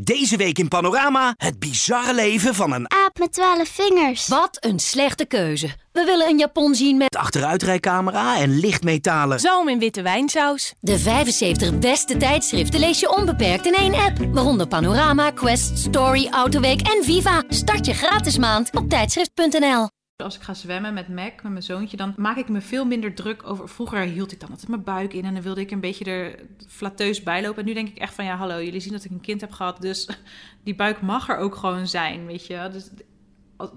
[0.00, 4.28] Deze week in Panorama het bizarre leven van een Aap met twaalf vingers.
[4.28, 5.66] Wat een slechte keuze.
[5.92, 9.40] We willen een Japon zien met achteruitrijcamera en lichtmetalen.
[9.40, 10.74] Zalm in witte wijnsaus.
[10.80, 14.18] de 75 beste tijdschriften lees je onbeperkt in één app.
[14.32, 17.42] Waaronder Panorama, Quest, Story, Autoweek en Viva.
[17.48, 19.97] Start je gratis maand op tijdschrift.nl.
[20.24, 23.14] Als ik ga zwemmen met Mac, met mijn zoontje, dan maak ik me veel minder
[23.14, 23.68] druk over.
[23.68, 26.38] Vroeger hield ik dan altijd mijn buik in en dan wilde ik een beetje er
[26.68, 27.58] flatteus bij lopen.
[27.58, 29.52] En nu denk ik echt van ja, hallo, jullie zien dat ik een kind heb
[29.52, 30.08] gehad, dus
[30.64, 32.68] die buik mag er ook gewoon zijn, weet je.
[32.72, 32.90] Dus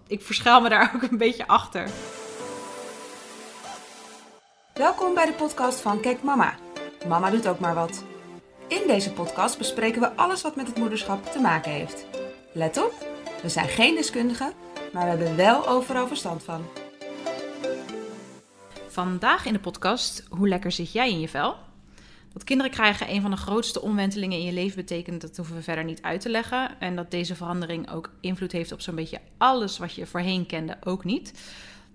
[0.07, 1.89] ik verschuil me daar ook een beetje achter.
[4.73, 6.55] Welkom bij de podcast van Kijk Mama.
[7.07, 8.03] Mama doet ook maar wat.
[8.67, 12.05] In deze podcast bespreken we alles wat met het moederschap te maken heeft.
[12.53, 12.93] Let op,
[13.41, 14.53] we zijn geen deskundigen,
[14.93, 16.65] maar we hebben wel overal verstand van.
[18.87, 21.55] Vandaag in de podcast, hoe lekker zit jij in je vel?
[22.33, 25.61] Dat kinderen krijgen een van de grootste omwentelingen in je leven betekent, dat hoeven we
[25.61, 26.79] verder niet uit te leggen.
[26.79, 30.77] En dat deze verandering ook invloed heeft op zo'n beetje alles wat je voorheen kende,
[30.83, 31.33] ook niet.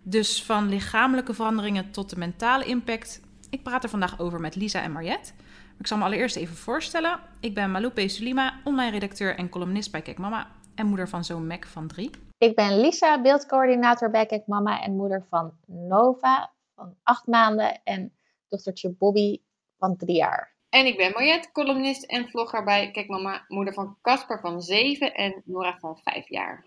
[0.03, 3.21] Dus van lichamelijke veranderingen tot de mentale impact.
[3.51, 5.33] Ik praat er vandaag over met Lisa en Mariette.
[5.79, 7.19] Ik zal me allereerst even voorstellen.
[7.41, 11.47] Ik ben Maloupe Sulima, online redacteur en columnist bij Kijk Mama en moeder van zo'n
[11.47, 12.11] Mac van drie.
[12.39, 18.13] Ik ben Lisa, beeldcoördinator bij Kijk Mama en moeder van Nova van acht maanden en
[18.49, 19.41] dochtertje Bobby
[19.79, 20.55] van drie jaar.
[20.69, 25.15] En ik ben Mariette, columnist en vlogger bij Kijk Mama, moeder van Casper van 7
[25.15, 26.65] en Nora van 5 jaar.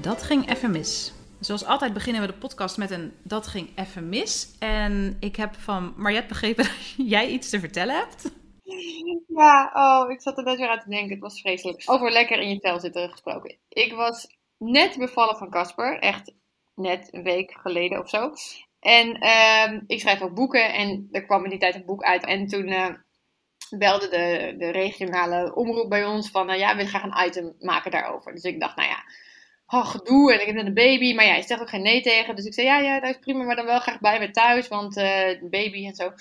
[0.00, 1.12] Dat ging even mis.
[1.40, 4.56] Zoals altijd beginnen we de podcast met een dat ging even mis.
[4.58, 6.64] En ik heb van Mariette begrepen
[6.96, 8.30] dat jij iets te vertellen hebt.
[9.26, 11.10] Ja, oh, ik zat er net weer aan te denken.
[11.10, 11.82] Het was vreselijk.
[11.86, 13.56] Over lekker in je vel zitten gesproken.
[13.68, 15.98] Ik was net bevallen van Casper.
[15.98, 16.32] Echt
[16.74, 18.32] net een week geleden of zo.
[18.80, 20.72] En ehm, ik schrijf ook boeken.
[20.74, 22.24] En er kwam in die tijd een boek uit.
[22.24, 22.94] En toen eh,
[23.78, 26.50] belde de, de regionale omroep bij ons van...
[26.50, 28.32] eh, ja, we willen graag een item maken daarover.
[28.32, 29.04] Dus ik dacht, nou ja...
[29.68, 31.14] Oh, gedoe en ik heb net een baby.
[31.14, 32.36] Maar ja, je zegt ook geen nee tegen.
[32.36, 33.44] Dus ik zei, ja, ja, dat is prima.
[33.44, 34.68] Maar dan wel graag bij me thuis.
[34.68, 36.12] Want eh, baby en zo.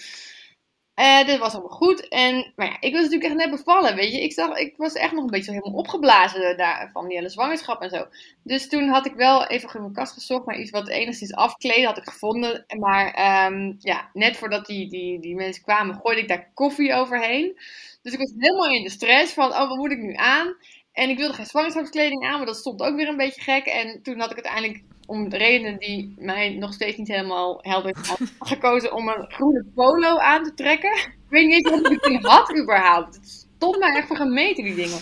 [0.95, 2.07] Eh, dit was allemaal goed.
[2.07, 4.23] En, maar ja, ik was natuurlijk echt net bevallen, weet je.
[4.23, 7.81] Ik, zag, ik was echt nog een beetje helemaal opgeblazen daar, van die hele zwangerschap
[7.81, 8.05] en zo.
[8.43, 11.85] Dus toen had ik wel even in mijn kast gezocht naar iets wat enigszins afkleden
[11.85, 12.65] had ik gevonden.
[12.79, 17.57] Maar ehm, ja, net voordat die, die, die mensen kwamen, gooide ik daar koffie overheen.
[18.01, 20.55] Dus ik was helemaal in de stress van, oh, wat moet ik nu aan?
[20.95, 23.65] En ik wilde geen zwangerschapskleding aan, maar dat stond ook weer een beetje gek.
[23.65, 27.95] En toen had ik uiteindelijk, om de redenen die mij nog steeds niet helemaal helder
[28.01, 30.95] zijn, gekozen om een groene polo aan te trekken.
[30.95, 33.15] Ik weet niet eens of ik die had überhaupt.
[33.15, 34.99] Het stond mij echt voor gemeten, die dingen.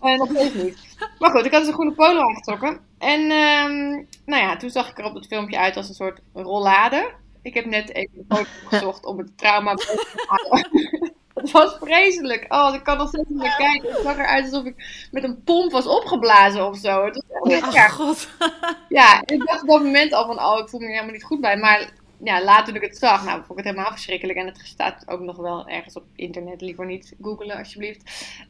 [0.00, 0.96] En dat weet ik niet.
[1.18, 2.80] Maar goed, ik had dus een groene polo aangetrokken.
[2.98, 6.20] En ehm, nou ja, toen zag ik er op het filmpje uit als een soort
[6.32, 7.12] rollade.
[7.42, 11.14] Ik heb net even een foto gezocht om het trauma te halen.
[11.36, 12.44] Het was vreselijk.
[12.48, 13.90] Oh, ik kan nog steeds niet naar kijken.
[13.92, 17.04] Het zag eruit alsof ik met een pomp was opgeblazen of zo.
[17.04, 17.92] Het was echt Oh erg.
[17.92, 18.28] god.
[18.88, 21.24] Ja, ik dacht op dat moment al van, oh, ik voel me er helemaal niet
[21.24, 21.56] goed bij.
[21.56, 21.90] Maar
[22.24, 24.38] ja, later toen ik het zag, nou, vond ik het helemaal verschrikkelijk.
[24.38, 26.60] En het staat ook nog wel ergens op internet.
[26.60, 28.02] Liever niet googlen, alsjeblieft.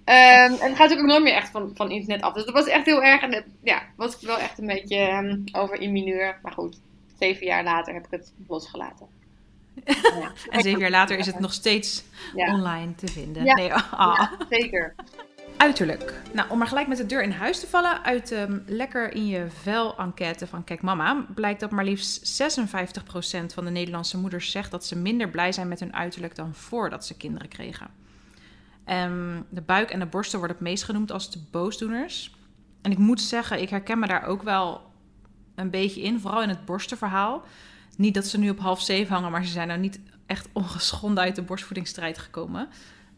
[0.05, 2.33] Ehm, en het gaat ook nooit meer echt van, van internet af.
[2.33, 3.23] Dus dat was echt heel erg.
[3.23, 6.39] En het, ja, was ik wel echt een beetje ehm, over in mineur.
[6.43, 6.81] Maar goed,
[7.19, 9.07] zeven jaar later heb ik het losgelaten.
[9.85, 10.33] Ja.
[10.51, 12.05] En zeven jaar later is het nog steeds
[12.35, 12.55] Ja.
[12.55, 13.45] online te vinden.
[13.45, 13.55] Ja.
[13.55, 14.15] Nee, ah.
[14.17, 14.95] Ja, zeker.
[15.57, 16.15] Uiterlijk.
[16.33, 19.27] Nou, om maar gelijk met de deur in huis te vallen, uit de Lekker in
[19.27, 24.51] je vel enquête van Kijk Mama blijkt dat maar liefst 56% van de Nederlandse moeders
[24.51, 27.87] zegt dat ze minder blij zijn met hun uiterlijk dan voordat ze kinderen kregen.
[28.85, 32.35] Ehm, de buik en de borsten worden het meest genoemd als de boosdoeners.
[32.83, 34.81] En ik moet zeggen, ik herken me daar ook wel
[35.55, 37.43] een beetje in, vooral in het borstenverhaal.
[37.97, 41.25] Niet dat ze nu op half zeven hangen, maar ze zijn nou niet echt ongeschonden
[41.25, 42.69] uit de borstvoedingsstrijd gekomen.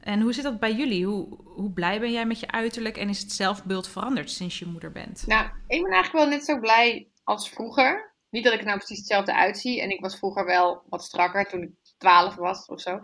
[0.00, 1.06] En hoe zit dat bij jullie?
[1.06, 4.66] Hoe, hoe blij ben jij met je uiterlijk en is het zelfbeeld veranderd sinds je
[4.66, 5.24] moeder bent?
[5.26, 8.14] Nou, ik ben eigenlijk wel net zo blij als vroeger.
[8.30, 9.80] Niet dat ik er nou precies hetzelfde uitzie.
[9.82, 12.90] En ik was vroeger wel wat strakker toen ik 12 was of zo.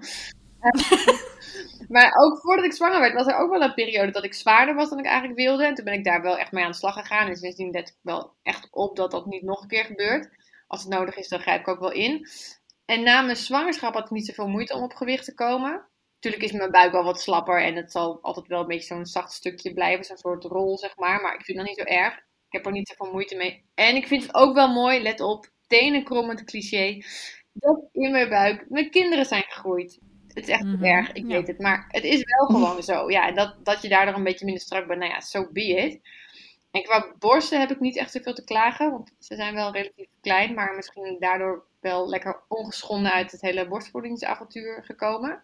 [1.95, 4.75] maar ook voordat ik zwanger werd, was er ook wel een periode dat ik zwaarder
[4.75, 5.67] was dan ik eigenlijk wilde.
[5.67, 7.28] En toen ben ik daar wel echt mee aan de slag gegaan.
[7.28, 10.28] En sindsdien let ik wel echt op dat dat niet nog een keer gebeurt.
[10.74, 12.28] Als het nodig is, dan grijp ik ook wel in.
[12.84, 15.88] En na mijn zwangerschap had ik niet zoveel moeite om op gewicht te komen.
[16.15, 19.06] Natuurlijk is mijn buik wel wat slapper en het zal altijd wel een beetje zo'n
[19.06, 20.04] zacht stukje blijven.
[20.04, 21.21] Zo'n soort rol, zeg maar.
[21.21, 22.15] Maar ik vind dat niet zo erg.
[22.16, 23.65] Ik heb er niet zoveel moeite mee.
[23.74, 27.03] En ik vind het ook wel mooi, let op, tenenkrommend cliché,
[27.53, 29.98] dat in mijn buik mijn kinderen zijn gegroeid.
[30.28, 31.36] Het is echt heel erg, ik ja.
[31.36, 31.59] weet het.
[31.59, 33.10] Maar het is wel gewoon zo.
[33.10, 35.66] Ja, en dat, dat je daardoor een beetje minder strak bent, nou ja, so be
[35.66, 36.00] it.
[36.74, 40.06] En qua borsten heb ik niet echt zoveel te klagen, want ze zijn wel relatief
[40.21, 45.42] klein, maar misschien daardoor wel lekker ongeschonden uit het hele borstvoedingsavontuur gekomen.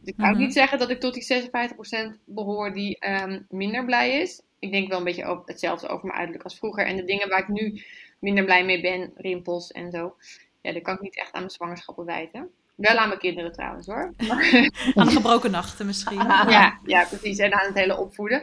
[0.00, 0.42] Dus ik kan ook Mhm.
[0.42, 4.42] niet zeggen dat ik tot die 56% behoor die ehm, minder blij is.
[4.58, 6.86] Ik denk wel een beetje hetzelfde over mijn uiterlijk als vroeger.
[6.86, 7.82] En de dingen waar ik nu
[8.18, 10.16] minder blij mee ben, rimpels en zo.
[10.60, 12.50] Ja, dat kan ik niet echt aan mijn zwangerschappen wijten.
[12.78, 14.14] Wel aan mijn kinderen trouwens hoor.
[14.94, 16.18] Aan de gebroken nachten misschien.
[16.48, 17.38] Ja, ja, precies.
[17.38, 18.42] En aan het hele opvoeden.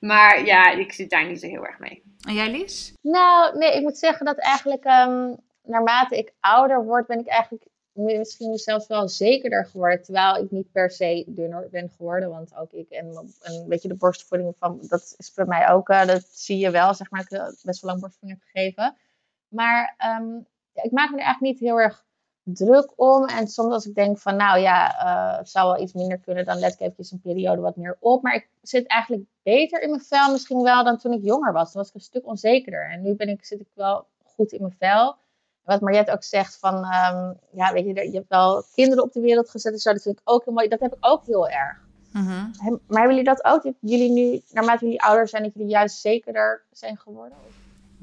[0.00, 2.02] Maar ja, ik zit daar niet zo heel erg mee.
[2.26, 2.94] En jij, Lies?
[3.02, 7.64] Nou, nee, ik moet zeggen dat eigenlijk ehm, naarmate ik ouder word, ben ik eigenlijk
[7.92, 10.02] misschien zelfs wel zekerder geworden.
[10.02, 12.30] Terwijl ik niet per se dunner ben geworden.
[12.30, 16.06] Want ook ik en een beetje de borstvoeding van, dat is bij mij ook, eh,
[16.06, 17.28] dat zie je wel, zeg maar, ik
[17.62, 18.96] best wel lang borstvoeding heb gegeven.
[19.48, 20.32] Maar ehm,
[20.72, 22.08] ja, ik maak me er eigenlijk niet heel erg
[22.54, 23.24] druk om.
[23.26, 26.44] En soms als ik denk van, nou ja, eh, het zou wel iets minder kunnen,
[26.44, 28.22] dan let ik eventjes een periode wat meer op.
[28.22, 31.72] Maar ik zit eigenlijk beter in mijn vel misschien wel dan toen ik jonger was.
[31.72, 32.90] Toen was ik een stuk onzekerder.
[32.90, 35.16] En nu ben ik, zit ik wel goed in mijn vel.
[35.64, 39.20] Wat Mariette ook zegt van, ehm, ja, weet je, je hebt wel kinderen op de
[39.20, 39.92] wereld gezet en zo.
[39.92, 40.68] Dat vind ik ook heel mooi.
[40.68, 41.78] Dat heb ik ook heel erg.
[42.12, 42.28] Mhm.
[42.56, 43.62] Hem- Maar hebben jullie dat ook?
[43.62, 47.38] Dat jullie nu, naarmate jullie ouder zijn, dat jullie juist zekerder zijn geworden?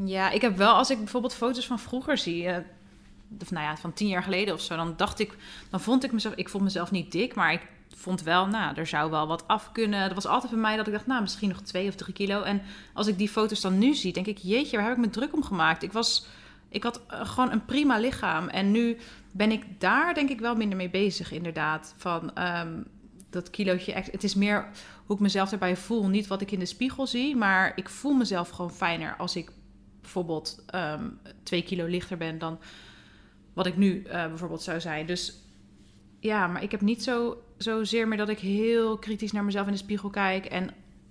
[0.04, 2.58] Ja, ik heb wel, als ik bijvoorbeeld foto's van vroeger zie, eh,
[3.42, 5.38] of nou ja, van tien jaar geleden of zo, dan dacht ik,
[5.70, 7.62] dan vond ik mezelf, ik vond mezelf niet dik, maar ik
[7.96, 10.06] vond wel, nou, er zou wel wat af kunnen.
[10.06, 12.42] Dat was altijd bij mij dat ik dacht, nou, misschien nog twee of drie kilo.
[12.42, 12.62] En
[12.94, 15.34] als ik die foto's dan nu zie, denk ik, jeetje, waar heb ik me druk
[15.34, 15.84] om gemaakt?
[15.84, 16.26] Ik was,
[16.70, 18.48] ik had eh, gewoon een prima lichaam.
[18.48, 18.98] En nu
[19.32, 21.94] ben ik daar, denk ik, wel minder mee bezig, inderdaad.
[21.98, 22.82] Van ehm,
[23.30, 24.70] dat kilootje, het is meer
[25.06, 28.14] hoe ik mezelf erbij voel, niet wat ik in de spiegel zie, maar ik voel
[28.14, 29.52] mezelf gewoon fijner als ik
[30.02, 31.10] bijvoorbeeld ehm,
[31.44, 32.60] twee kilo lichter ben dan
[33.58, 35.06] wat ik nu eh, bijvoorbeeld zou zijn.
[35.06, 35.42] Dus
[36.20, 39.72] ja, maar ik heb niet zo zozeer meer dat ik heel kritisch naar mezelf in
[39.72, 40.70] de spiegel kijk en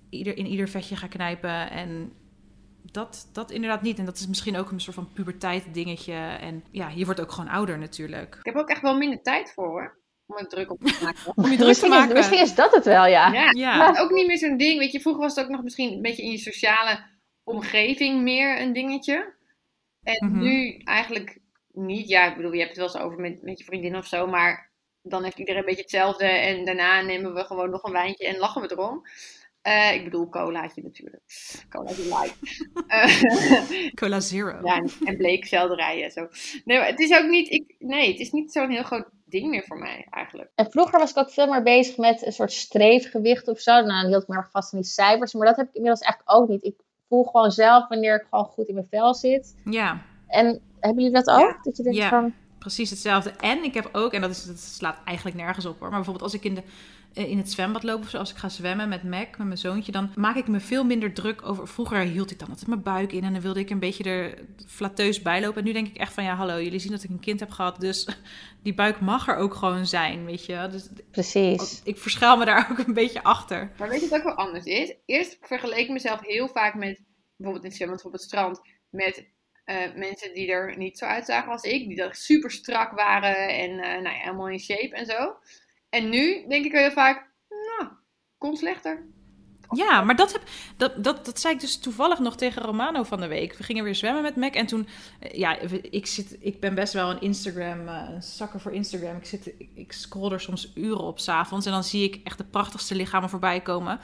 [0.09, 1.69] ieder, in ieder vetje ga knijpen.
[1.71, 2.11] En
[2.91, 3.99] dat, dat inderdaad niet.
[3.99, 6.13] En dat is misschien ook een soort van puberteit dingetje.
[6.41, 8.35] En ja, je wordt ook gewoon ouder natuurlijk.
[8.39, 9.97] Ik heb ook echt wel minder tijd voor hoor.
[10.25, 11.19] Om er druk op te maken.
[11.35, 12.15] Om je druk te Misschien is, maken.
[12.15, 13.31] misschien is dat het wel, ja.
[13.33, 14.79] Ja, Ja, ook niet meer zo'n ding.
[14.79, 16.99] Weet je, vroeger was het ook nog misschien een beetje in je sociale
[17.43, 19.33] omgeving meer een dingetje.
[20.03, 20.39] En Mhm.
[20.39, 21.39] nu eigenlijk
[21.77, 22.07] niet.
[22.07, 24.27] Ja, ik bedoel, je hebt het wel eens over met, met je vriendin of zo,
[24.27, 24.71] maar
[25.01, 26.25] dan heeft iedereen een beetje hetzelfde.
[26.25, 29.01] En daarna nemen we gewoon nog een wijntje en lachen we erom.
[29.61, 31.23] Eh, ik bedoel, colaatje natuurlijk.
[31.69, 32.35] Colaatje light.
[32.87, 34.59] Eh, Cola Zero.
[34.63, 36.27] ja, en- en bleekselderijen en zo.
[36.65, 39.49] Nee, maar het is ook niet, ik, nee, het is niet zo'n heel groot ding
[39.49, 40.49] meer voor mij eigenlijk.
[40.55, 43.71] En vroeger was ik ook veel meer bezig met een soort streefgewicht of zo.
[43.71, 45.33] Nou, dan hield ik me erg vast aan die cijfers.
[45.33, 46.63] Maar dat heb ik inmiddels eigenlijk ook niet.
[46.63, 46.75] Ik
[47.07, 49.55] voel gewoon zelf wanneer ik gewoon goed in mijn vel zit.
[49.65, 50.01] ja.
[50.27, 51.49] En hebben jullie dat ook?
[51.49, 51.59] Ja.
[51.63, 52.09] Dat je denkt Ja.
[52.09, 53.29] van, Precies hetzelfde.
[53.29, 55.89] En ik heb ook, en dat, is, dat slaat eigenlijk nergens op hoor.
[55.89, 56.63] Maar bijvoorbeeld als ik in, de,
[57.13, 59.57] eh, in het zwembad loop of zo, als ik ga zwemmen met Mac, met mijn
[59.57, 61.67] zoontje, dan maak ik me veel minder druk over.
[61.67, 64.37] Vroeger hield ik dan altijd mijn buik in en dan wilde ik een beetje er
[64.65, 65.57] flatteus bij lopen.
[65.57, 67.49] En nu denk ik echt van ja, hallo, jullie zien dat ik een kind heb
[67.49, 68.07] gehad, dus
[68.63, 70.67] die buik mag er ook gewoon zijn, weet je.
[70.71, 71.81] Dus precies.
[71.83, 73.71] ik verschuil me daar ook een beetje achter.
[73.77, 74.95] Maar weet je wat ook wel anders is?
[75.05, 77.01] Eerst vergeleek ik mezelf heel vaak met,
[77.35, 79.25] bijvoorbeeld in het zwembad of op het strand, met
[79.67, 81.87] eh, mensen die er niet zo uitzagen als ik.
[81.87, 85.35] Die er super strak waren en eh, nou ja, helemaal in shape en zo.
[85.89, 87.91] En nu denk ik heel vaak, nou,
[88.37, 89.05] kon slechter.
[89.69, 90.41] Ja, maar dat, heb,
[90.77, 93.57] dat, dat, dat zei ik dus toevallig nog tegen Romano van de week.
[93.57, 94.53] We gingen weer zwemmen met Mac.
[94.53, 94.87] En toen,
[95.19, 99.17] eh, ja, ik, zit, ik ben best wel een Instagram, een zakker voor Instagram.
[99.17, 101.65] Ik, zit, ik scroll er soms uren op s'avonds.
[101.65, 103.99] En dan zie ik echt de prachtigste lichamen voorbij komen.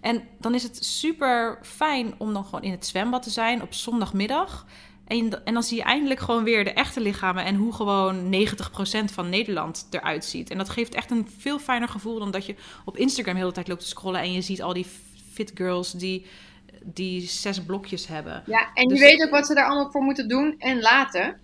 [0.00, 3.74] En dan is het super fijn om dan gewoon in het zwembad te zijn op
[3.74, 4.66] zondagmiddag.
[5.06, 9.04] En, en dan zie je eindelijk gewoon weer de echte lichamen en hoe gewoon 90%
[9.12, 10.50] van Nederland eruit ziet.
[10.50, 13.52] En dat geeft echt een veel fijner gevoel dan dat je op Instagram de hele
[13.52, 14.86] tijd loopt te scrollen en je ziet al die
[15.32, 16.26] fit girls die,
[16.82, 18.42] die zes blokjes hebben.
[18.46, 21.40] Ja, en Dus- je weet ook wat ze daar allemaal voor moeten doen en laten.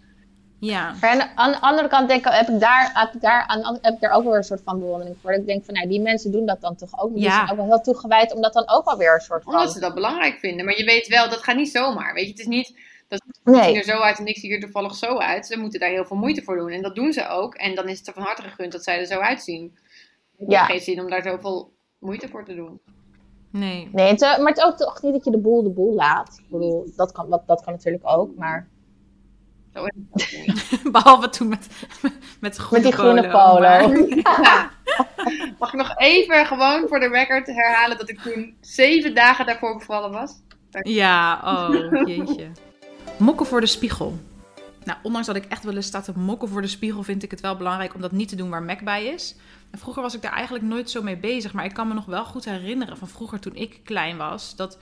[0.59, 3.79] Ja, Maar aan de, andere kant denk ik, heb ik daar, heb ik daar, aan,
[3.83, 5.31] heb ik daar ook weer een soort van bewondering voor.
[5.31, 7.15] Dat ik denk van, nou, die mensen doen dat dan toch ook.
[7.15, 7.31] Die Ja.
[7.35, 9.53] zijn ook wel heel toegewijd om dat dan ook alweer een soort van...
[9.55, 10.65] Omdat ze dat belangrijk vinden.
[10.65, 12.15] Maar je weet wel, dat gaat niet zomaar.
[12.15, 12.75] Weet je, het is niet,
[13.19, 15.47] dat ziet Nee, er zo uit en ik zie er toevallig zo uit.
[15.47, 16.71] Ze moeten daar heel veel moeite voor doen.
[16.71, 17.55] En dat doen ze ook.
[17.55, 19.79] En dan is het er van harte gegund dat zij er zo uitzien.
[20.39, 20.59] Het Ja.
[20.67, 22.81] heeft geen zin om daar zoveel moeite voor te doen.
[23.51, 23.89] nee.
[23.93, 25.95] nee het, eh, maar het is ook toch niet dat je de boel de boel
[25.95, 26.39] laat.
[26.39, 28.69] Ik bedoel, dat kan, dat, dat kan natuurlijk ook, maar...
[29.75, 30.93] Zo is het ook niet.
[30.93, 31.69] Behalve toen met,
[32.41, 33.61] met, de groene Met die groene polo, polo.
[33.61, 34.07] maar-
[34.43, 34.71] Ja.
[35.59, 39.79] Mag ik nog even gewoon voor de record herhalen dat ik toen zeven dagen daarvoor
[39.79, 40.41] bevallen was?
[40.83, 42.51] Ja, oh jeetje.
[43.23, 44.19] Mokken voor de spiegel.
[44.85, 47.31] Nou, ondanks dat ik echt wel eens sta te mokken voor de spiegel, vind ik
[47.31, 49.37] het wel belangrijk om dat niet te doen waar Mac bij is.
[49.71, 52.05] En vroeger was ik daar eigenlijk nooit zo mee bezig, maar ik kan me nog
[52.05, 54.79] wel goed herinneren van vroeger toen ik klein was, dat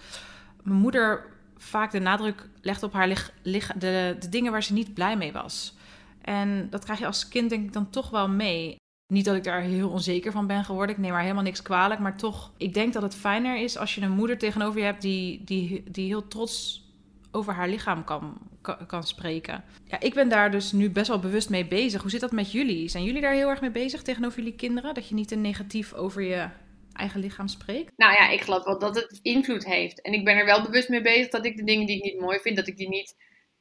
[0.63, 3.09] mijn moeder vaak de nadruk legde op haar
[3.43, 5.75] lich- de, de dingen waar ze niet blij mee was.
[6.21, 8.77] En dat krijg je als kind denk ik dan toch wel mee.
[9.13, 10.95] Niet dat ik daar heel onzeker van ben geworden.
[10.95, 12.01] Ik neem haar helemaal niks kwalijk.
[12.01, 15.03] Maar toch, ik denk dat het fijner is als je een moeder tegenover je hebt
[15.03, 16.89] die, die, die heel trots
[17.33, 19.65] over haar lichaam kan, kan, kan spreken.
[19.85, 22.01] Ja, ik ben daar dus nu best wel bewust mee bezig.
[22.01, 22.89] Hoe zit dat met jullie?
[22.89, 24.95] Zijn jullie daar heel erg mee bezig tegenover jullie kinderen?
[24.95, 26.49] Dat je niet te negatief over je
[26.93, 27.93] eigen lichaam spreekt?
[27.97, 30.03] Nou ja, ik geloof wel dat het invloed heeft.
[30.03, 32.21] En ik ben er wel bewust mee bezig dat ik de dingen die ik niet
[32.21, 33.15] mooi vind, dat ik die niet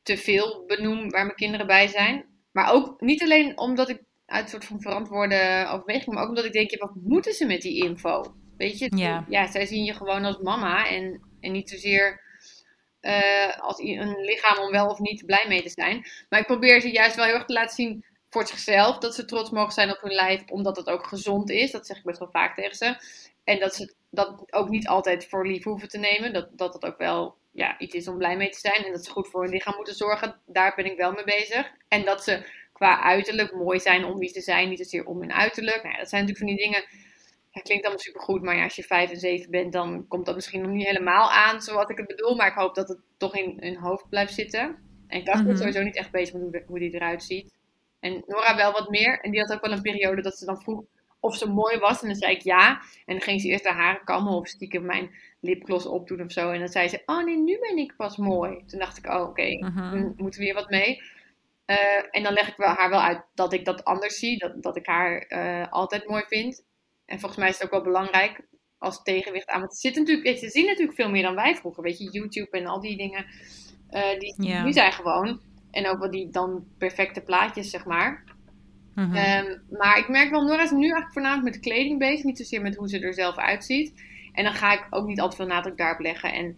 [0.03, 2.25] te veel benoem waar mijn kinderen bij zijn.
[2.51, 6.45] Maar ook niet alleen omdat ik uit een soort van verantwoorde overweging, maar ook omdat
[6.45, 8.33] ik denk, ja, wat moeten ze met die info?
[8.57, 9.25] Weet je, Ja.
[9.29, 12.21] ja zij zien je gewoon als mama en, en niet zozeer
[13.01, 16.05] eh, als een lichaam om wel of niet blij mee te zijn.
[16.29, 19.25] Maar ik probeer ze juist wel heel erg te laten zien voor zichzelf dat ze
[19.25, 21.71] trots mogen zijn op hun lijf, omdat het ook gezond is.
[21.71, 22.95] Dat zeg ik best wel vaak tegen ze.
[23.43, 26.33] En dat ze dat ook niet altijd voor lief hoeven te nemen.
[26.33, 28.85] Dat dat het ook wel ja, iets is om blij mee te zijn.
[28.85, 30.39] En dat ze goed voor hun lichaam moeten zorgen.
[30.45, 31.71] Daar ben ik wel mee bezig.
[31.87, 34.69] En dat ze qua uiterlijk mooi zijn om wie ze zijn.
[34.69, 35.83] Niet zozeer om hun uiterlijk.
[35.83, 36.85] Nou ja, dat zijn natuurlijk van die dingen.
[37.51, 38.41] Het klinkt allemaal supergoed.
[38.41, 41.31] Maar ja, als je vijf en zeven bent, dan komt dat misschien nog niet helemaal
[41.31, 42.35] aan zoals ik het bedoel.
[42.35, 44.77] Maar ik hoop dat het toch in hun hoofd blijft zitten.
[45.07, 45.51] En Casper Mhm.
[45.53, 47.53] is sowieso niet echt bezig met hoe, de- hoe die eruit ziet.
[47.99, 49.19] En Nora wel wat meer.
[49.19, 50.83] En die had ook wel een periode dat ze dan vroeg
[51.19, 52.01] of ze mooi was.
[52.01, 52.69] En dan zei ik ja.
[53.05, 56.51] En dan ging ze eerst haar haren kammen of stiekem mijn lipgloss opdoen of zo.
[56.51, 58.63] En dan zei ze, oh nee, nu ben ik pas mooi.
[58.65, 59.91] Toen dacht ik, oh oké, Mhm.
[59.91, 61.01] dan moeten we hier wat mee.
[61.65, 64.37] Eh, en dan leg ik wel, haar wel uit dat ik dat anders zie.
[64.37, 66.63] Dat, dat ik haar eh, altijd mooi vind.
[67.09, 68.41] En volgens mij is het ook wel belangrijk
[68.77, 69.59] als tegenwicht aan.
[69.59, 71.83] Want ze, zitten natuurlijk, ze zien natuurlijk veel meer dan wij vroeger.
[71.83, 73.25] Weet je, YouTube en al die dingen.
[73.89, 75.39] eh, die, die zijn gewoon.
[75.71, 78.23] En ook wel die dan perfecte plaatjes, zeg maar.
[78.95, 79.15] Mhm.
[79.15, 82.23] Ehm, maar ik merk wel, Nora is nu eigenlijk voornamelijk met kleding bezig.
[82.23, 83.93] Niet zozeer met hoe ze er zelf uitziet.
[84.33, 86.33] En dan ga ik ook niet altijd veel nadruk daarop leggen.
[86.33, 86.57] En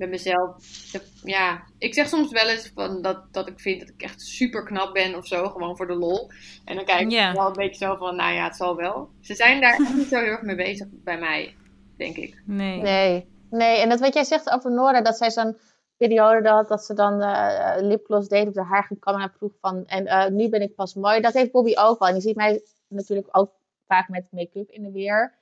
[0.00, 0.56] bij mezelf,
[0.92, 4.20] de- ja, ik zeg soms wel eens van dat, dat ik vind dat ik echt
[4.20, 5.48] super knap ben of zo.
[5.48, 6.30] Gewoon voor de lol.
[6.64, 7.32] En dan kijk ik Ja.
[7.32, 9.10] wel een beetje zo van, nou ja, het zal wel.
[9.20, 11.54] Ze zijn daar niet zo heel erg mee bezig bij mij,
[11.96, 12.42] denk ik.
[12.46, 12.80] nee.
[12.80, 13.28] Nee.
[13.50, 15.56] nee, en dat wat jij zegt over Nora, dat zij zo'n
[15.96, 19.52] periode had dat ze dan eh lipgloss deed op de haar ging kammen en vroeg
[19.60, 21.20] van, en eh, nu ben ik pas mooi.
[21.20, 22.08] Dat heeft Bobby ook wel.
[22.08, 23.52] En je ziet mij natuurlijk ook
[23.86, 25.34] vaak met make-up in de weer.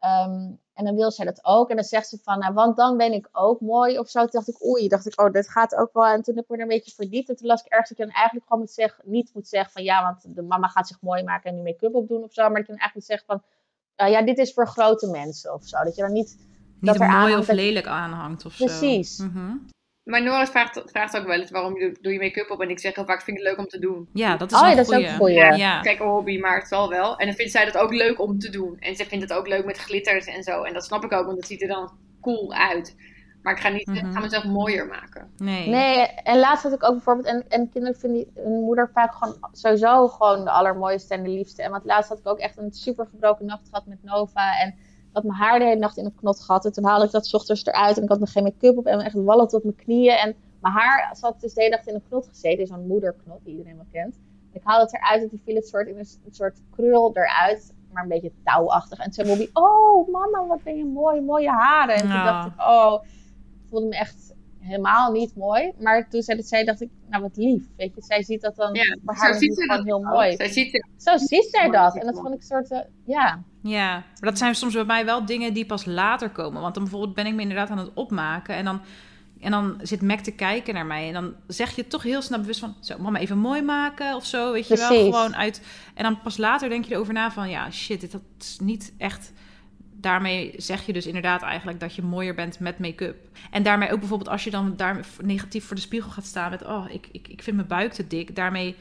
[0.00, 1.70] Ehm, en dan wil zij dat ook.
[1.70, 4.20] En dan zegt ze van, nou, want dan ben ik ook mooi of zo.
[4.20, 6.04] Toen dacht ik, oei, dacht ik, oh, dit gaat ook wel.
[6.04, 7.28] En toen heb ik me er een beetje verdiept.
[7.28, 9.72] En toen las ik ergens dat je dan eigenlijk gewoon moet zeggen, niet moet zeggen
[9.72, 12.42] van, ja, want de mama gaat zich mooi maken en nu make-up opdoen of zo.
[12.42, 13.42] Maar dat je dan eigenlijk moet zeggen van,
[13.94, 15.84] eh, ja, dit is voor grote mensen of zo.
[15.84, 18.64] Dat je dan niet Niet dat er mooi of dat- lelijk aanhangt of zo.
[18.64, 19.18] Precies.
[19.18, 19.52] Mhm.
[20.06, 22.60] Maar Nora vraagt, vraagt ook wel eens, waarom doe, doe je make-up op?
[22.60, 24.08] En ik zeg heel vaak, vind ik het leuk om te doen.
[24.12, 25.34] Ja, dat is Oh ja, dat is ook een goeie.
[25.34, 25.80] Ja, Ja.
[25.80, 27.16] Kijk, een hobby, maar het zal wel.
[27.16, 28.76] En dan vindt zij dat ook leuk om te doen.
[28.78, 30.62] En ze vindt het ook leuk met glitters en zo.
[30.62, 32.96] En dat snap ik ook, want het ziet er dan cool uit.
[33.42, 33.96] Maar ik ga niet Mhm.
[33.96, 35.30] ik ga mezelf mooier maken.
[35.36, 35.68] Nee.
[35.68, 39.36] Nee, en laatst had ik ook bijvoorbeeld, en, en kinderen vinden hun moeder vaak gewoon
[39.52, 41.62] sowieso gewoon de allermooiste en de liefste.
[41.62, 44.58] En want laatst had ik ook echt een super gebroken nacht gehad met Nova.
[44.60, 44.74] En
[45.16, 46.64] had mijn haar de hele nacht in een knot gehad.
[46.64, 48.86] En toen haalde ik dat 's ochtends eruit en ik had nog geen make-up op
[48.86, 50.14] en echt wallen tot mijn knieën.
[50.14, 53.52] En mijn haar zat dus de hele dag in een knot gezeten, zo'n moederknot die
[53.56, 54.16] iedereen wel kent.
[54.52, 57.72] Ik haalde het eruit en toen viel het soort in een, een soort krul eruit,
[57.92, 58.98] maar een beetje touwachtig.
[58.98, 61.94] En toen zei Bobby, oh mama, wat ben je mooi, mooie haren.
[61.94, 62.24] En toen Ja.
[62.24, 63.02] dacht ik, oh,
[63.62, 65.72] ik voelde me echt helemaal niet mooi.
[65.78, 67.64] Maar toen zij dat zei, dacht ik, nou wat lief.
[67.76, 70.36] Weet je, zij ziet dat dan Ja, haar ziet gewoon heel mooi.
[70.36, 71.96] Zij ziet Zo ziet zij dat.
[71.96, 73.42] En dat vond ik een soort, eh, ja.
[73.66, 76.60] Ja, maar dat zijn soms bij mij wel dingen die pas later komen.
[76.60, 78.80] Want dan bijvoorbeeld ben ik me inderdaad aan het opmaken en dan,
[79.40, 81.06] en dan zit Mac te kijken naar mij.
[81.06, 84.26] En dan zeg je toch heel snel bewust van, zo, mama even mooi maken of
[84.26, 85.04] zo, weet je wel.
[85.04, 88.22] Gewoon uit, en dan pas later denk je erover na van, ja shit, dit dat
[88.38, 89.32] is niet echt...
[89.98, 93.16] Daarmee zeg je dus inderdaad eigenlijk dat je mooier bent met make-up.
[93.50, 96.64] En daarmee ook bijvoorbeeld als je dan daar negatief voor de spiegel gaat staan met...
[96.64, 98.36] oh, ik, ik, ik vind mijn buik te dik.
[98.36, 98.76] Daarmee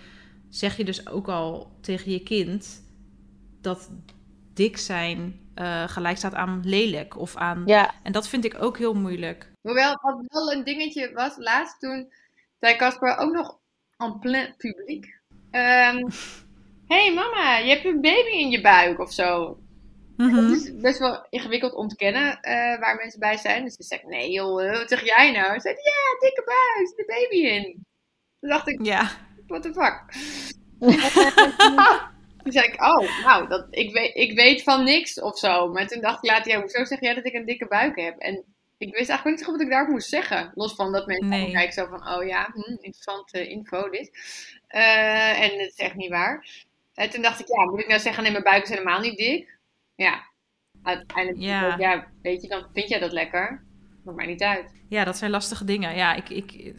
[0.49, 2.83] zeg je dus ook al tegen je kind
[3.61, 3.89] dat
[4.55, 7.63] dik zijn eh, gelijk staat aan lelijk of aan...
[7.65, 9.51] Ja, En dat vind ik ook heel moeilijk.
[9.61, 12.11] Hoewel, wat wel een dingetje was, laatst toen
[12.59, 13.59] zei Casper ook nog
[13.97, 15.19] en plein publiek.
[15.51, 16.03] Hé
[16.95, 19.59] hey mama, je hebt een baby in je buik of zo.
[20.17, 20.35] Mhm.
[20.35, 23.63] Het is best wel ingewikkeld om te kennen eh, waar mensen bij zijn.
[23.63, 25.53] Dus ik, nee joh, eh, wat zeg jij nou?
[25.53, 27.85] Ze zei, ja, dikke buik, er zit een baby in.
[28.39, 29.11] Toen dacht ik, Ja,
[29.47, 30.03] what the fuck?
[32.45, 35.67] toen zei ik, oh, nou, dat, ik, weet, ik weet van niks of zo.
[35.71, 38.17] Maar toen dacht ik later, ja, hoezo zeg jij dat ik een dikke buik heb?
[38.17, 38.43] En
[38.77, 40.51] ik wist eigenlijk niet zo goed wat ik daarop moest zeggen.
[40.55, 41.51] Los van dat mensen Nee.
[41.51, 44.11] kijken zo van, oh ja, hm, interessante info dit.
[44.67, 46.47] Eh, en het is echt niet waar.
[46.93, 49.17] En toen dacht ik, ja, moet ik nou zeggen, nee, mijn buik is helemaal niet
[49.17, 49.57] dik?
[49.95, 50.23] Ja,
[50.83, 51.75] uiteindelijk, ja.
[51.77, 53.64] ja, weet je, dan vind jij dat lekker.
[54.05, 54.73] Maakt mij niet uit.
[54.87, 55.95] Ja, dat zijn lastige dingen.
[55.95, 56.73] Ja, ik, ik,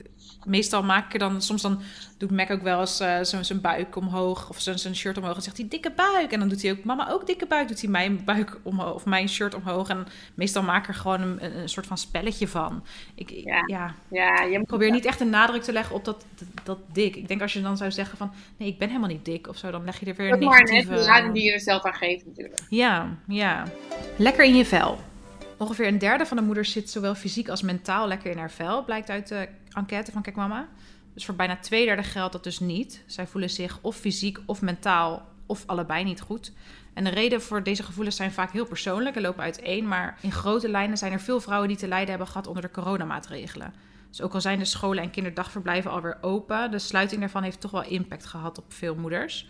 [0.44, 1.80] meestal maak ik er dan, soms dan
[2.18, 5.56] doet Mac ook wel eens uh, zijn buik omhoog of zijn shirt omhoog en zegt
[5.56, 6.32] hij dikke buik.
[6.32, 9.04] En dan doet hij ook, mama ook dikke buik, doet hij mijn buik omhoog of
[9.04, 9.88] mijn shirt omhoog.
[9.88, 12.84] En meestal maak ik er gewoon een, een soort van spelletje van.
[13.14, 13.62] Ik, ja.
[13.66, 13.94] ja.
[14.10, 17.16] ja je probeer niet echt een nadruk te leggen op dat, dat, dat, dik.
[17.16, 19.56] Ik denk als je dan zou zeggen van, nee, ik ben helemaal niet dik of
[19.56, 20.88] zo, dan leg je er weer een negatieve...
[20.88, 22.60] maar net de lading die je er zelf aan geeft natuurlijk.
[22.68, 23.64] Ja, ja.
[24.16, 24.98] Lekker in je vel.
[25.58, 28.84] Ongeveer een derde van de moeders zit zowel fysiek als mentaal lekker in haar vel,
[28.84, 30.68] blijkt uit de enquête van Kijk Mama.
[31.14, 33.02] Dus voor bijna twee derde geldt dat dus niet.
[33.06, 36.52] Zij voelen zich of fysiek of mentaal of allebei niet goed.
[36.94, 39.88] En de reden voor deze gevoelens zijn vaak heel persoonlijk en lopen uiteen.
[39.88, 42.70] Maar in grote lijnen zijn er veel vrouwen die te lijden hebben gehad onder de
[42.70, 43.74] coronamaatregelen.
[44.08, 47.70] Dus ook al zijn de scholen en kinderdagverblijven alweer open, de sluiting daarvan heeft toch
[47.70, 49.48] wel impact gehad op veel moeders.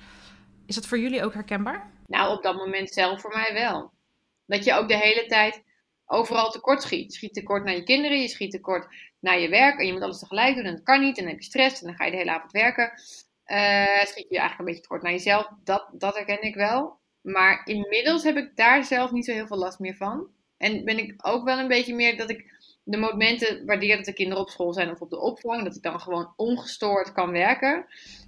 [0.67, 1.91] Is dat voor jullie ook herkenbaar?
[2.07, 3.93] Nou, op dat moment zelf voor mij wel.
[4.47, 5.63] Dat je ook de hele tijd
[6.07, 7.13] overal tekort schiet.
[7.13, 8.87] Je schiet tekort naar je kinderen, je schiet tekort
[9.21, 9.79] naar je werk.
[9.79, 11.17] En je moet alles tegelijk doen en dat kan niet.
[11.17, 12.93] En dan heb je stress en dan ga je de hele avond werken.
[13.47, 15.49] Uh, schiet je eigenlijk een beetje tekort naar jezelf.
[15.65, 16.99] Dat, dat herken ik wel.
[17.21, 20.29] Maar inmiddels heb ik daar zelf niet zo heel veel last meer van.
[20.57, 24.13] En ben ik ook wel een beetje meer dat ik de momenten waardeer dat de
[24.13, 25.65] kinderen op school zijn of op de opvang.
[25.65, 27.87] Dat ik dan gewoon ongestoord kan werken.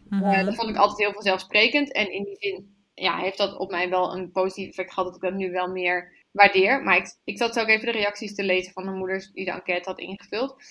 [0.09, 1.93] Mm dat vond ik altijd heel vanzelfsprekend.
[1.93, 5.05] En in die zin ja, heeft dat op mij wel een positief effect gehad.
[5.05, 6.83] Dat ik dat nu wel meer waardeer.
[6.83, 9.51] Maar ik, ik zat ook even de reacties te lezen van de moeders die de
[9.51, 10.63] enquête had ingevuld.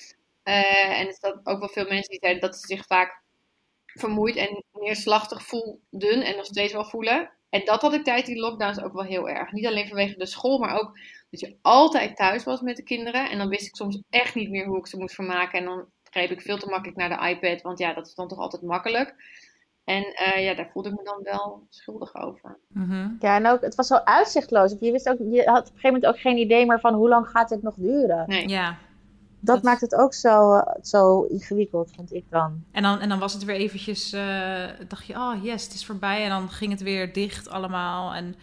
[0.43, 3.21] Uh, en er zat ook wel veel mensen die zeiden dat ze zich vaak
[3.86, 7.31] vermoeid en neerslachtig voelden en nog steeds wel voelen.
[7.50, 9.51] En dat had ik tijdens die lockdowns ook wel heel erg.
[9.51, 13.29] Niet alleen vanwege de school, maar ook dat je altijd thuis was met de kinderen.
[13.29, 15.59] En dan wist ik soms echt niet meer hoe ik ze moest vermaken.
[15.59, 18.27] En dan greep ik veel te makkelijk naar de iPad, want ja, dat is dan
[18.27, 19.15] toch altijd makkelijk.
[19.88, 22.58] En uh, ja, daar voelde ik me dan wel schuldig over.
[22.67, 23.17] Mm-hmm.
[23.20, 24.75] Ja, en ook, het was zo uitzichtloos.
[24.79, 27.10] Je, wist ook, je had op een gegeven moment ook geen idee meer van hoe
[27.10, 28.24] lang gaat dit nog duren.
[28.27, 28.48] Nee.
[28.48, 28.67] Ja.
[29.39, 32.63] Dat, dat, maakt het ook zo, zo ingewikkeld, vond ik dan.
[32.72, 35.86] En dan, en dan was het weer eventjes, uh, dacht je, oh yes, het is
[35.86, 36.24] voorbij.
[36.24, 38.13] En dan ging het weer dicht allemaal.
[38.13, 38.36] En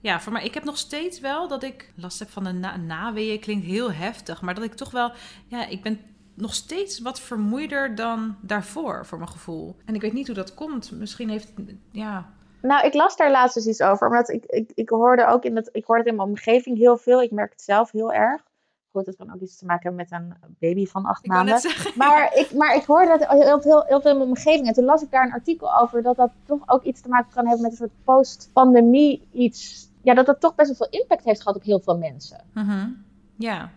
[0.00, 2.76] ja, voor mij, ik heb nog steeds wel dat ik last heb van de na
[2.76, 3.40] naweeën.
[3.40, 5.12] Klinkt heel heftig, maar dat ik toch wel,
[5.46, 6.00] ja, ik ben
[6.34, 9.76] nog steeds wat vermoeider dan daarvoor, voor mijn gevoel.
[9.84, 10.92] En ik weet niet hoe dat komt.
[10.92, 11.52] Misschien heeft,
[11.90, 12.30] ja...
[12.62, 14.06] Nou, ik las daar laatst eens iets over.
[14.06, 16.96] Omdat ik, ik, ik hoorde ook in, het, ik hoorde het in mijn omgeving heel
[16.96, 17.22] veel.
[17.22, 18.42] Ik merk het zelf heel erg.
[18.90, 21.60] Goed, het kan ook iets te maken hebben met een baby van acht maanden.
[21.96, 24.66] Maar ik, maar ik hoorde dat heel veel, heel veel in mijn omgeving.
[24.66, 27.32] En toen las ik daar een artikel over dat dat toch ook iets te maken
[27.32, 29.88] kan hebben met een soort post-pandemie iets.
[30.02, 32.44] Ja, dat dat toch best wel veel impact heeft gehad op heel veel mensen.
[32.54, 33.04] Mm
[33.36, 33.70] Ja.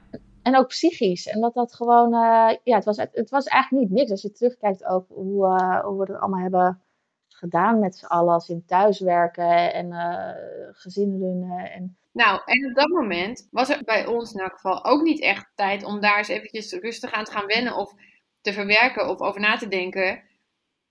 [0.46, 1.28] En ook psychisch.
[1.28, 4.12] En dat dat gewoon, uh, ja, het was, het was eigenlijk niet niks.
[4.12, 6.82] Als je terugkijkt ook hoe, uh, hoe we dat allemaal hebben
[7.28, 8.44] gedaan met z'n allen.
[8.48, 11.76] In thuiswerken en uh.
[11.76, 11.98] En...
[12.12, 15.52] Nou, en op dat moment was er bij ons in elk geval ook niet echt
[15.56, 17.76] tijd om daar eens eventjes rustig aan te gaan wennen.
[17.76, 17.94] Of
[18.42, 20.24] te verwerken of over na te denken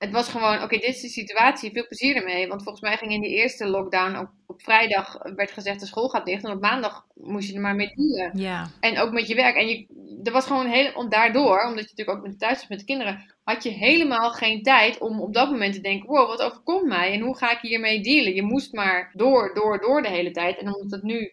[0.05, 2.49] het was gewoon, oké, dit is de situatie, veel plezier ermee.
[2.49, 6.09] Want volgens mij ging in die eerste lockdown, op, op vrijdag werd gezegd de school
[6.09, 6.45] gaat dicht.
[6.45, 8.39] En op maandag moest je er maar mee dealen.
[8.39, 8.71] Ja.
[8.81, 9.57] En ook met je werk.
[9.57, 9.87] En je,
[10.23, 13.35] er was gewoon heel, daardoor, omdat je natuurlijk ook met thuis was met de kinderen,
[13.43, 17.13] had je helemaal geen tijd om op dat moment te denken, wow, wat overkomt mij?
[17.13, 18.35] En hoe ga ik hiermee dealen?
[18.35, 20.59] Je moest maar door, door, door de hele tijd.
[20.59, 21.33] En omdat het nu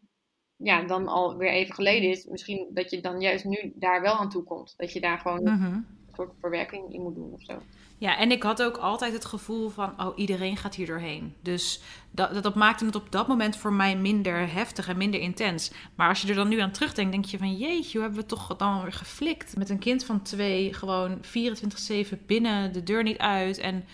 [0.57, 4.29] ja, dan alweer even geleden is, misschien dat je dan juist nu daar wel aan
[4.29, 4.73] toe komt.
[4.77, 5.73] Dat je daar gewoon mhm.
[5.73, 7.61] een soort verwerking in moet doen of zo.
[8.01, 11.35] Ja, en ik had ook altijd het gevoel van, oh, iedereen gaat hier doorheen.
[11.41, 15.71] Dus dat, dat maakte het op dat moment voor mij minder heftig en minder intens.
[15.95, 18.25] Maar als je er dan nu aan terugdenkt, denk je van, jeetje, hoe hebben we
[18.25, 19.57] toch dan weer geflikt?
[19.57, 23.57] Met een kind van twee, gewoon 24-7 binnen, de deur niet uit.
[23.57, 23.85] En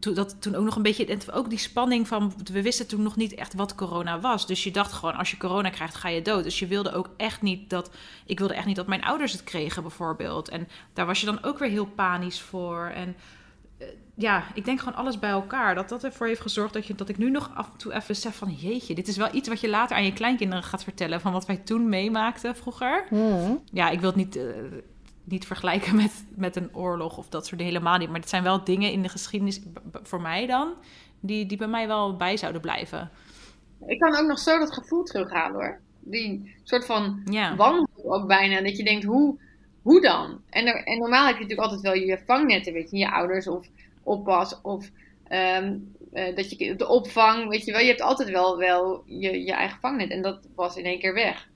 [0.00, 3.16] toen, dat, toen ook nog een beetje, ook die spanning van, we wisten toen nog
[3.16, 4.46] niet echt wat corona was.
[4.46, 6.44] Dus je dacht gewoon, als je corona krijgt, ga je dood.
[6.44, 7.90] Dus je wilde ook echt niet dat,
[8.26, 10.48] ik wilde echt niet dat mijn ouders het kregen bijvoorbeeld.
[10.48, 12.86] En daar was je dan ook weer heel panisch voor.
[12.94, 13.16] En
[13.78, 15.74] eh, ja, ik denk gewoon alles bij elkaar.
[15.74, 18.06] Dat dat ervoor heeft gezorgd dat, je, dat ik nu nog af en toe even
[18.06, 18.52] besef van...
[18.52, 21.20] jeetje, dit is wel iets wat je later aan je kleinkinderen gaat vertellen...
[21.20, 23.06] van wat wij toen meemaakten vroeger.
[23.08, 23.62] Hmm.
[23.72, 24.36] Ja, ik wil het niet...
[24.36, 24.44] Uh,
[25.24, 28.08] niet vergelijken met, met een oorlog of dat soort dingen helemaal niet.
[28.08, 29.60] Maar het zijn wel dingen in de geschiedenis,
[30.02, 30.72] voor mij dan,
[31.20, 33.10] die, die bij mij wel bij zouden blijven.
[33.86, 35.80] Ik kan ook nog zo dat gevoel terughalen hoor.
[36.00, 37.56] Die soort van ja.
[37.56, 38.60] wanhoop ook bijna.
[38.60, 39.38] Dat je denkt, hoe,
[39.82, 40.40] hoe dan?
[40.50, 42.96] En, er, en normaal heb je natuurlijk altijd wel je vangnetten, weet je.
[42.96, 43.66] Je ouders of
[44.02, 44.90] oppas of
[45.30, 47.80] um, uh, dat je de opvang, weet je wel.
[47.80, 50.10] Je hebt altijd wel, wel je, je eigen vangnet.
[50.10, 51.48] En dat was in één keer weg.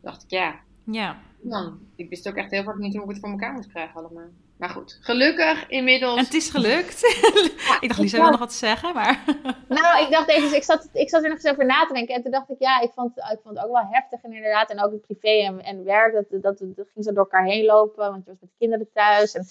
[0.00, 0.60] dacht ik, ja.
[0.84, 1.20] Ja.
[1.44, 1.78] Man.
[1.96, 4.28] Ik wist ook echt heel vaak niet hoe ik het voor elkaar moest krijgen allemaal.
[4.56, 6.18] Maar goed, gelukkig inmiddels.
[6.18, 7.02] En het is gelukt.
[7.80, 9.24] ik dacht, Lisa wil nog wat zeggen, maar...
[9.68, 12.14] Nou, ik dacht even, ik zat, ik zat er nog eens over na te denken.
[12.14, 14.70] En toen dacht ik, ja, ik vond, ik vond het ook wel heftig en inderdaad.
[14.70, 17.64] En ook in privé en, en werk, dat, dat, dat, ging zo door elkaar heen
[17.64, 18.10] lopen.
[18.10, 19.34] Want je was met de kinderen thuis.
[19.34, 19.46] En,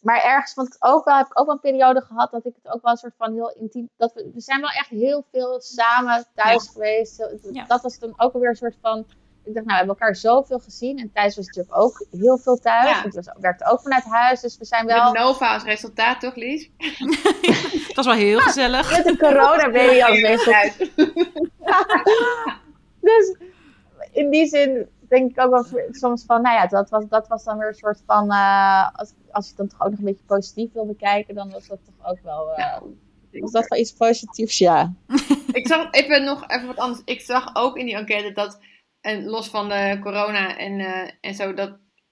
[0.00, 2.46] maar ergens vond ik het ook wel, heb ik ook wel een periode gehad dat
[2.46, 3.88] ik het ook wel een soort van heel intiem...
[3.96, 7.18] Dat we, we zijn wel echt heel veel samen thuis geweest.
[7.66, 9.06] Dat was dan ook alweer een soort van
[9.44, 10.98] ik dacht, nou, we hebben elkaar zoveel gezien.
[10.98, 13.02] En Thijs was natuurlijk ook heel veel thuis.
[13.02, 13.02] Ja.
[13.10, 14.40] We werkte ook vanuit huis.
[14.40, 15.12] Dus we zijn wel...
[15.12, 16.70] Met Nova als resultaat, toch, Lies?
[17.86, 18.96] dat was wel heel gezellig.
[18.96, 20.78] Met een corona-baby als resultaat.
[23.00, 23.36] dus
[24.12, 27.44] in die zin denk ik ook wel soms van, nou ja, dat was, dat was
[27.44, 30.24] dan weer een soort van, uh, als, als je dan toch ook nog een beetje
[30.26, 32.82] positief wil bekijken, dan was dat toch ook wel, uh, ja,
[33.40, 34.92] was dat wel iets positiefs, ja.
[35.52, 37.02] ik zag even nog even wat anders.
[37.04, 38.58] Ik zag ook in die enquête dat
[39.02, 41.70] en los van de corona en, uh, en zo, dat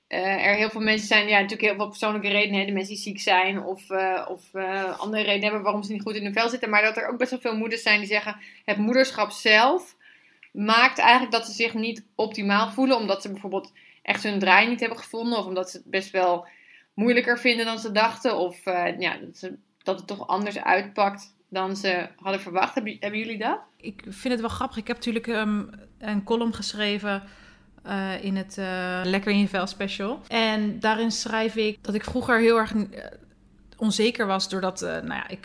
[0.08, 3.02] uh, er heel veel mensen zijn, ja, natuurlijk heel veel persoonlijke redenen, de mensen die
[3.02, 4.54] ziek zijn of, uh, of
[4.96, 7.18] andere redenen hebben waarom ze niet goed in hun vel zitten, maar dat er ook
[7.18, 9.96] best wel veel moeders zijn die zeggen, het moederschap zelf
[10.52, 13.72] maakt eigenlijk dat ze zich niet optimaal voelen, omdat ze bijvoorbeeld
[14.02, 16.46] echt hun draai niet hebben gevonden, of omdat ze het best wel
[16.94, 18.64] moeilijker vinden dan ze dachten, of
[18.98, 19.18] ja,
[19.82, 22.74] dat, het toch anders uitpakt dan ze hadden verwacht.
[22.74, 23.60] Hebben, hebben jullie dat?
[23.76, 24.76] Ik vind het wel grappig.
[24.76, 27.22] Ik heb natuurlijk um, een column geschreven
[27.86, 30.20] uh, in het uh, Lekker in je vel special.
[30.28, 32.84] En daarin schrijf ik dat ik vroeger heel erg uh,
[33.76, 35.44] onzeker was doordat, nou ja, ik,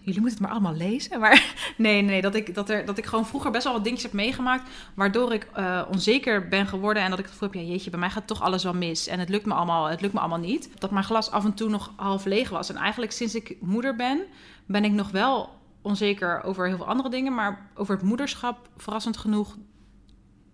[0.00, 1.20] jullie moeten het maar allemaal lezen.
[1.20, 4.10] Maar nee, nee, dat ik, dat, er, dat ik gewoon vroeger best wel wat dingetjes
[4.10, 4.70] heb meegemaakt.
[4.94, 5.46] Waardoor ik
[5.90, 8.42] onzeker ben geworden en dat ik het gevoel heb, ja jeetje, bij mij gaat toch
[8.42, 9.06] alles wel mis.
[9.06, 10.70] En het lukt me allemaal, het lukt me allemaal niet.
[10.78, 12.68] Dat mijn glas af en toe nog half leeg was.
[12.68, 14.20] En eigenlijk sinds ik moeder ben,
[14.66, 15.48] ben ik nog wel
[15.82, 17.34] onzeker over heel veel andere dingen.
[17.34, 19.56] Maar over het moederschap, verrassend genoeg,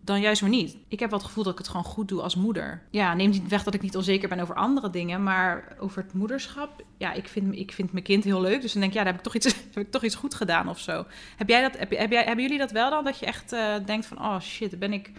[0.07, 0.77] dan juist weer niet.
[0.89, 2.83] Ik heb wel het gevoel dat ik het gewoon goed doe als moeder.
[2.91, 5.23] Ja, neemt niet weg dat ik niet onzeker ben over andere dingen.
[5.23, 8.61] Maar over het moederschap, ja, ik vind, ik vind mijn kind heel leuk.
[8.61, 10.35] Dus dan denk ik, ja, daar heb ik toch iets, heb ik toch iets goed
[10.35, 11.07] gedaan of zo.
[11.37, 13.05] Heb jij dat, heb, heb jij, hebben jullie dat wel dan?
[13.05, 15.11] Dat je echt uh, denkt van, oh shit, ben ik,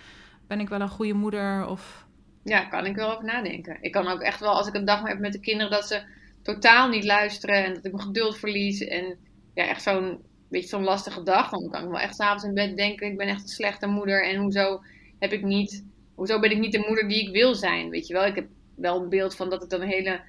[0.47, 1.67] ben ik wel een goede moeder?
[1.67, 2.05] Of...
[2.43, 3.77] Ja, kan ik wel over nadenken.
[3.81, 6.01] Ik kan ook echt wel, als ik een dag heb met de kinderen, dat ze
[6.41, 8.81] totaal niet luisteren en dat ik mijn geduld verlies.
[8.81, 9.17] En
[9.53, 11.49] ja, echt zo'n beetje zo'n lastige dag.
[11.49, 14.23] Dan kan ik wel echt s'avonds in bed denken, ik ben echt een slechte moeder.
[14.25, 14.81] En hoezo
[15.19, 15.83] heb ik niet,
[16.15, 17.89] hoezo ben ik niet de moeder die ik wil zijn?
[17.89, 20.21] Weet je wel, ik heb wel een beeld van dat ik dan een hele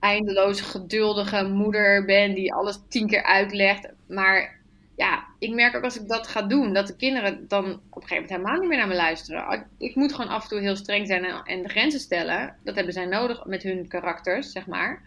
[0.00, 3.88] eindeloos geduldige moeder ben die alles tien keer uitlegt.
[4.06, 4.58] Maar
[4.96, 8.08] ja, ik merk ook als ik dat ga doen, dat de kinderen dan op een
[8.08, 9.66] gegeven moment helemaal niet meer naar me luisteren.
[9.78, 12.56] Ik moet gewoon af en toe heel streng zijn en de grenzen stellen.
[12.64, 15.02] Dat hebben zij nodig met hun karakters, zeg maar.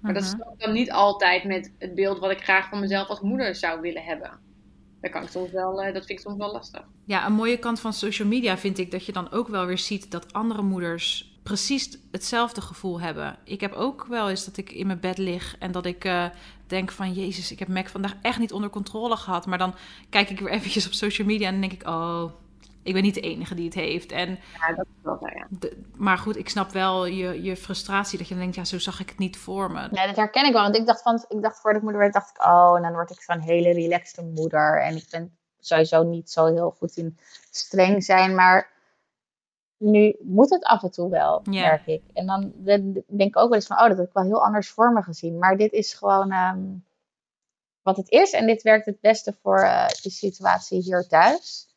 [0.00, 0.32] Maar dat Mhm.
[0.32, 3.80] strookt dan niet altijd met het beeld wat ik graag van mezelf als moeder zou
[3.80, 4.30] willen hebben.
[5.00, 6.82] Dat, kan ik soms wel, eh, dat vind ik soms wel lastig.
[7.04, 9.78] Ja, een mooie kant van social media vind ik dat je dan ook wel weer
[9.78, 13.36] ziet dat andere moeders precies hetzelfde gevoel hebben.
[13.44, 16.24] Ik heb ook wel eens dat ik in mijn bed lig en dat ik eh,
[16.66, 17.12] denk van...
[17.12, 19.46] Jezus, ik heb Mac vandaag echt niet onder controle gehad.
[19.46, 19.74] Maar dan
[20.10, 21.88] kijk ik weer eventjes op social media en dan denk ik...
[21.88, 22.24] Oh,
[22.86, 24.12] ik ben niet de enige die het heeft.
[24.12, 25.46] En, Ja, dat is wel ja.
[25.50, 28.56] de- maar goed, ik snap wel je, je frustratie dat je dan denkt...
[28.56, 29.88] Ja, zo zag ik het niet voor me.
[29.92, 30.62] Ja, dat herken ik wel.
[30.62, 32.92] Want ik dacht, van, ik dacht voordat ik moeder werd, dacht ik, oh, en dan
[32.92, 34.82] word ik zo'n hele relaxte moeder.
[34.82, 37.18] En ik ben sowieso niet zo heel goed in
[37.50, 38.34] streng zijn.
[38.34, 38.70] Maar
[39.76, 42.02] nu moet het af en toe wel, merk ik.
[42.12, 42.52] En dan
[43.06, 45.02] denk ik ook wel eens van, oh, dat heb ik wel heel anders voor me
[45.02, 45.38] gezien.
[45.38, 46.58] Maar dit is gewoon ehm,
[47.82, 48.30] wat het is.
[48.30, 51.68] En dit werkt het beste voor eh de situatie hier thuis.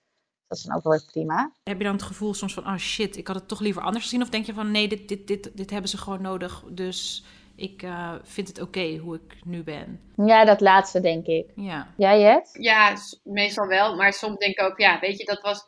[0.49, 1.51] Dat is dan ook wel weer prima.
[1.63, 2.65] Heb je dan het gevoel soms van...
[2.65, 4.21] Oh shit, ik had het toch liever anders gezien?
[4.21, 4.71] Of denk je van...
[4.71, 6.63] Nee, dit, dit, dit, dit hebben ze gewoon nodig.
[6.69, 7.23] Dus
[7.55, 10.01] ik eh, vind het oké hoe ik nu ben.
[10.15, 11.49] Ja, dat laatste denk ik.
[11.55, 11.93] Ja.
[11.97, 12.49] Jij, Jet?
[12.59, 13.95] Ja, s- meestal wel.
[13.95, 15.65] Maar soms denk ik ook, ja, weet je, dat was...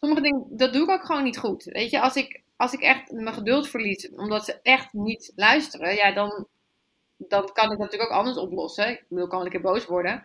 [0.00, 1.64] Sommige dingen, dat doe ik ook gewoon niet goed.
[1.64, 5.94] Weet je, als ik, als ik echt mijn geduld verlies, omdat ze echt niet luisteren,
[5.94, 6.46] ja, dan,
[7.16, 8.88] dan kan ik dat natuurlijk ook anders oplossen.
[8.88, 10.22] Ik bedoel, ik kan wel een keer boos worden.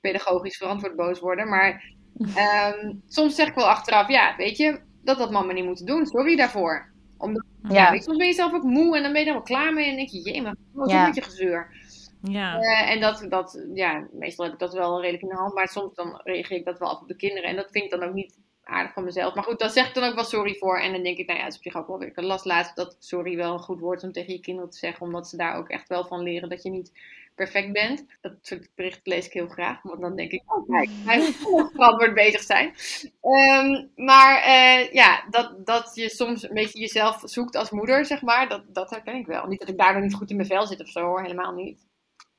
[0.00, 1.48] Pedagogisch verantwoord boos worden.
[1.48, 1.96] Maar
[2.34, 6.06] ehm, soms zeg ik wel achteraf, ja, weet je, dat had mama niet moeten doen.
[6.06, 6.92] Sorry daarvoor.
[7.18, 7.74] Omdat, ja.
[7.74, 7.90] Ja.
[7.90, 9.72] weet je, soms ben je zelf ook moe en dan ben je er wel klaar
[9.72, 9.84] mee.
[9.84, 10.98] En dan denk je, jee, maar wat Ja.
[11.00, 11.76] een beetje gezeur.
[12.22, 12.58] Ja.
[12.60, 15.68] Eh, en dat, dat, ja, meestal heb ik dat wel redelijk in de hand, maar
[15.68, 17.48] soms dan reageer ik dat wel af op de kinderen.
[17.50, 19.34] En dat vind ik dan ook niet aardig van mezelf.
[19.34, 20.78] Maar goed, daar zeg ik dan ook wel sorry voor.
[20.78, 22.08] En dan denk ik, nou ja, het is op zich ook wel weer.
[22.08, 25.06] Ik las laatst dat sorry wel een goed woord om tegen je kinderen te zeggen,
[25.06, 26.92] omdat ze daar ook echt wel van leren dat je niet
[27.38, 28.04] perfect bent.
[28.20, 31.70] Dat soort berichten lees ik heel graag, want dan denk ik, oh kijk, hij moet
[31.72, 32.74] verantwoord bezig zijn.
[33.20, 38.22] Ehm, maar eh, ja, dat, dat je soms een beetje jezelf zoekt als moeder, zeg
[38.22, 39.46] maar, dat, dat herken ik wel.
[39.46, 41.86] Niet dat ik daardoor niet goed in mijn vel zit of zo hoor, helemaal niet.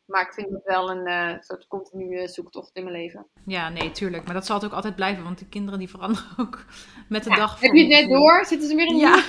[0.05, 3.27] Maar ik vind het wel een eh, soort continue zoektocht in mijn leven.
[3.45, 4.25] ja, nee, tuurlijk.
[4.25, 5.23] Maar dat zal het ook altijd blijven.
[5.23, 6.65] Want de kinderen die veranderen ook
[7.09, 7.59] met de Ja, dag.
[7.59, 8.45] heb je het net door?
[8.45, 9.23] Zitten ze weer in de Ja,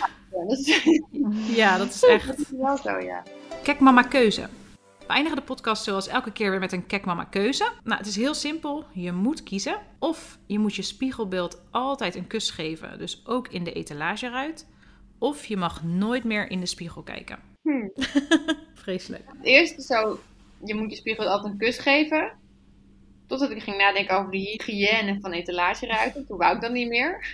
[0.49, 0.85] is,
[1.57, 2.27] Ja, dat is echt.
[2.27, 3.23] dat is wel zo, ja.
[3.63, 4.49] Kijk mama keuze.
[5.11, 7.71] We eindigen de podcast zoals elke keer weer met een kijk mama keuze.
[7.85, 8.85] Nou, het is heel simpel.
[8.93, 9.79] Je moet kiezen.
[9.99, 12.99] Of je moet je spiegelbeeld altijd een kus geven.
[12.99, 14.67] Dus ook in de etalageruit.
[15.19, 17.39] Of je mag nooit meer in de spiegel kijken.
[17.63, 17.89] Hm.
[18.83, 19.23] Vreselijk.
[19.27, 20.21] Het eerste zo,
[20.65, 22.33] je moet je spiegel altijd een kus geven.
[23.31, 26.27] Totdat ik ging nadenken over de hygiëne van etalageruiten.
[26.27, 27.19] Toen wou ik dat niet meer.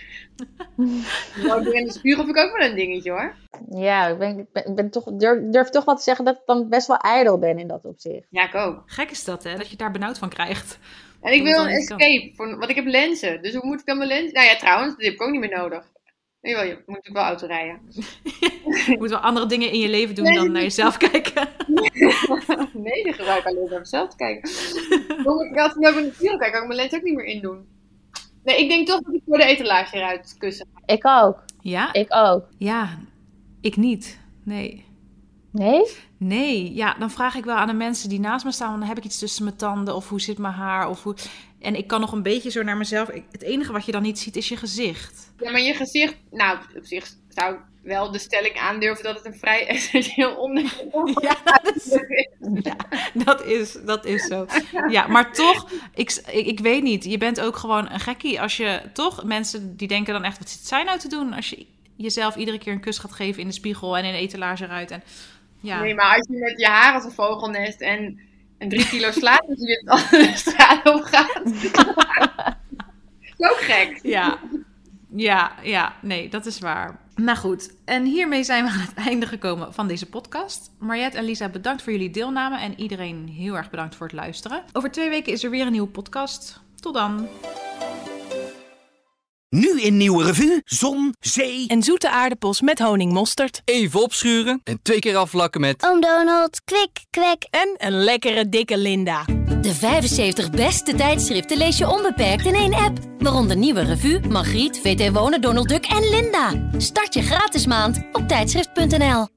[1.43, 3.35] Nou, in de spiegel vind ik ook wel een dingetje hoor.
[3.69, 6.35] Ja, ik, ben, ik, ben, ik ben toch, durf, durf toch wel te zeggen dat
[6.35, 8.27] ik dan best wel ijdel ben in dat opzicht.
[8.29, 8.83] Ja, ik ook.
[8.85, 9.55] Gek is dat, hè?
[9.55, 10.79] Dat je daar benauwd van krijgt.
[11.21, 13.41] En ik Dat wil een escape, voor, want ik heb lenzen.
[13.41, 14.33] Dus hoe moet ik dan mijn lenzen...
[14.33, 15.91] Nou ja, trouwens, die heb ik ook niet meer nodig.
[16.47, 17.79] Jawel, je moet natuurlijk wel auto rijden.
[18.87, 21.49] Je moet wel andere dingen in je leven doen dan naar jezelf kijken.
[22.73, 24.49] nee, die gebruik ik alleen naar mezelf te kijken.
[25.23, 26.51] Hoe moet ik altijd ook in de spiegel kijken?
[26.51, 27.67] Kan ik mijn lens ook niet meer indoen.
[28.43, 30.67] Nee, ik denk toch dat ik voor de etalage eruit kussen.
[30.85, 31.43] Ik ook.
[31.61, 31.93] Ja?
[31.93, 32.45] Ik ook.
[32.57, 32.97] Ja,
[33.61, 34.19] ik niet.
[34.43, 34.85] Nee.
[35.51, 35.85] Nee?
[36.17, 38.97] Nee, ja, dan vraag ik wel aan de mensen die naast me staan: dan heb
[38.97, 40.89] ik iets tussen mijn tanden of hoe zit mijn haar?
[40.89, 41.15] Of hoe...
[41.61, 43.09] En ik kan nog een beetje zo naar mezelf.
[43.09, 45.33] ik- Het enige wat je dan niet ziet is je gezicht.
[45.39, 46.15] Ja, maar je gezicht...
[46.31, 51.09] Nou, op zich zou ik wel de stelling aandurven dat het een vrij essentieel onderdeel
[51.21, 52.27] Ja, dat is, is.
[53.25, 54.45] dat is, dat is zo.
[54.89, 57.03] Ja, maar toch, ik, ik, ik weet niet.
[57.03, 60.49] Je bent ook gewoon een gekkie als je toch mensen die denken dan echt: wat
[60.49, 61.33] zit zij nou te doen?
[61.33, 61.65] Als je
[61.95, 64.91] jezelf iedere keer een kus gaat geven in de spiegel en in de etalage eruit.
[64.91, 65.03] En,
[65.59, 65.81] ja.
[65.81, 68.19] Nee, maar als je met je haar als een vogelnest en,
[68.57, 71.41] en drie kilo slaat, dan zie je al de straat op gaat.
[73.37, 73.99] is ook gek.
[74.03, 74.39] Ja,
[75.15, 76.99] ja, ja, nee, dat is waar.
[77.15, 80.71] Nou goed, en hiermee zijn we aan het einde gekomen van deze podcast.
[80.79, 84.63] Mariette en Lisa, bedankt voor jullie deelname en iedereen heel erg bedankt voor het luisteren.
[84.73, 86.61] Over twee weken is er weer een nieuwe podcast.
[86.79, 87.27] Tot dan.
[89.57, 93.61] Nu in Nieuwe Revue, zon, zee En zoete aardappels met honingmosterd.
[93.65, 95.83] Even opschuren en twee keer afvlakken met...
[95.85, 97.47] Oom Donald, kwik, kwek.
[97.49, 99.25] En een lekkere dikke Linda.
[99.61, 102.97] De 75 beste tijdschriften lees je onbeperkt in één app.
[103.17, 106.69] Waaronder Nieuwe Revue, Margriet, VT Wonen, Donald Duck en Linda.
[106.77, 109.36] Start je gratis maand op tijdschrift.nl.